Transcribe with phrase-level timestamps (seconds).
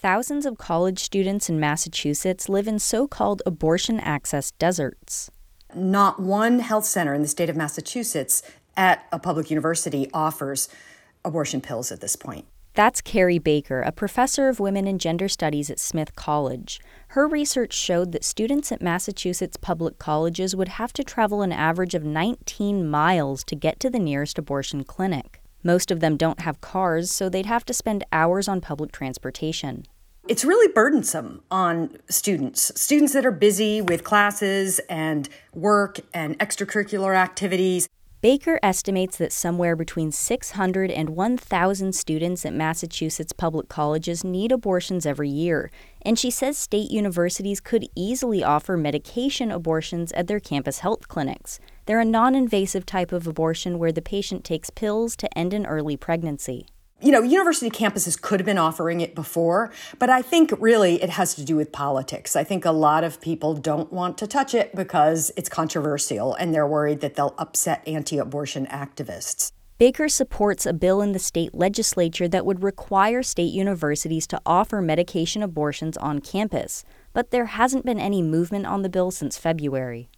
[0.00, 5.30] thousands of college students in Massachusetts live in so called abortion access deserts.
[5.74, 8.42] Not one health center in the state of Massachusetts
[8.78, 10.70] at a public university offers
[11.22, 12.46] abortion pills at this point.
[12.72, 16.80] That's Carrie Baker, a professor of women and gender studies at Smith College.
[17.08, 21.94] Her research showed that students at Massachusetts public colleges would have to travel an average
[21.94, 25.39] of 19 miles to get to the nearest abortion clinic.
[25.62, 29.84] Most of them don't have cars, so they'd have to spend hours on public transportation.
[30.28, 32.72] It's really burdensome on students.
[32.80, 37.88] Students that are busy with classes and work and extracurricular activities.
[38.22, 45.06] Baker estimates that somewhere between 600 and 1,000 students at Massachusetts public colleges need abortions
[45.06, 45.70] every year,
[46.02, 51.60] and she says state universities could easily offer medication abortions at their campus health clinics.
[51.90, 55.66] They're a non invasive type of abortion where the patient takes pills to end an
[55.66, 56.68] early pregnancy
[57.02, 61.08] you know, university campuses could have been offering it before, but I think really it
[61.08, 62.36] has to do with politics.
[62.36, 66.54] I think a lot of people don't want to touch it because it's controversial and
[66.54, 69.50] they're worried that they'll upset anti abortion activists.
[69.78, 74.82] Baker supports a bill in the state legislature that would require state universities to offer
[74.82, 80.10] medication abortions on campus, but there hasn't been any movement on the bill since February.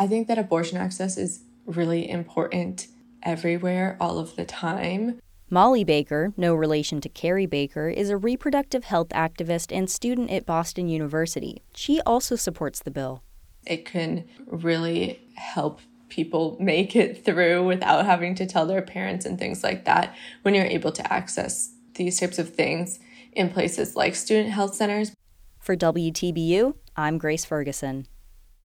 [0.00, 2.86] I think that abortion access is really important
[3.22, 5.20] everywhere, all of the time.
[5.50, 10.46] Molly Baker, no relation to Carrie Baker, is a reproductive health activist and student at
[10.46, 11.62] Boston University.
[11.74, 13.22] She also supports the bill.
[13.66, 19.38] It can really help people make it through without having to tell their parents and
[19.38, 23.00] things like that when you're able to access these types of things
[23.32, 25.12] in places like student health centers.
[25.58, 28.06] For WTBU, I'm Grace Ferguson.